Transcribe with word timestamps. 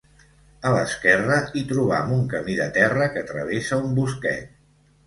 A 0.69 0.71
l'esquerra 0.75 1.37
hi 1.59 1.63
trobam 1.73 2.17
un 2.17 2.27
camí 2.35 2.59
de 2.63 2.69
terra 2.81 3.13
que 3.19 3.25
travessa 3.33 3.83
un 3.87 3.97
bosquet. 4.03 4.55